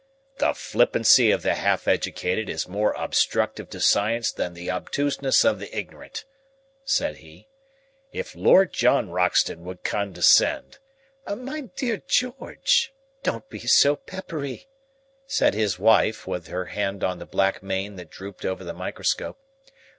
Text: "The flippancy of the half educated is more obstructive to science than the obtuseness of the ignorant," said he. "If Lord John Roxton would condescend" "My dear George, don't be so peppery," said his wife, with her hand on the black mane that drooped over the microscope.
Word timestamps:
"The 0.39 0.55
flippancy 0.55 1.29
of 1.29 1.43
the 1.43 1.53
half 1.53 1.87
educated 1.87 2.49
is 2.49 2.67
more 2.67 2.91
obstructive 2.93 3.69
to 3.69 3.79
science 3.79 4.31
than 4.31 4.55
the 4.55 4.71
obtuseness 4.71 5.45
of 5.45 5.59
the 5.59 5.77
ignorant," 5.77 6.25
said 6.83 7.17
he. 7.17 7.49
"If 8.11 8.33
Lord 8.35 8.73
John 8.73 9.11
Roxton 9.11 9.63
would 9.63 9.83
condescend" 9.83 10.79
"My 11.27 11.69
dear 11.75 11.97
George, 12.07 12.91
don't 13.21 13.47
be 13.47 13.59
so 13.59 13.95
peppery," 13.95 14.67
said 15.27 15.53
his 15.53 15.77
wife, 15.77 16.25
with 16.25 16.47
her 16.47 16.65
hand 16.65 17.03
on 17.03 17.19
the 17.19 17.27
black 17.27 17.61
mane 17.61 17.95
that 17.97 18.09
drooped 18.09 18.43
over 18.43 18.63
the 18.63 18.73
microscope. 18.73 19.37